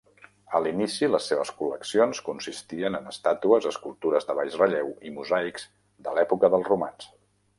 A 0.57 0.59
l'inici 0.67 1.09
les 1.15 1.27
seves 1.31 1.51
col·leccions 1.59 2.21
consistien 2.29 2.97
en 3.01 3.11
estàtues, 3.11 3.67
escultures 3.73 4.27
de 4.31 4.37
baix 4.41 4.57
relleu 4.63 4.89
i 5.09 5.13
mosaics 5.19 5.69
de 6.09 6.17
l'època 6.19 6.53
dels 6.57 6.69
romans. 6.75 7.11